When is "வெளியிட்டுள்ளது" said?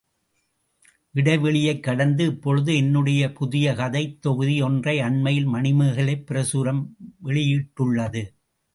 7.23-8.23